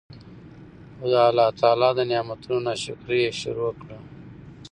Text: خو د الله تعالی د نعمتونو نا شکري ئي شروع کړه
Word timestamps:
خو 0.95 1.05
د 1.11 1.15
الله 1.27 1.49
تعالی 1.59 1.89
د 1.95 1.99
نعمتونو 2.11 2.59
نا 2.65 2.73
شکري 2.83 3.19
ئي 3.25 3.31
شروع 3.41 3.71
کړه 3.81 3.97